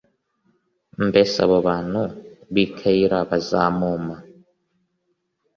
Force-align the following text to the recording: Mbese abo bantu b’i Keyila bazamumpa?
Mbese 1.07 1.35
abo 1.45 1.57
bantu 1.67 2.01
b’i 2.53 2.65
Keyila 2.77 3.19
bazamumpa? 3.29 4.15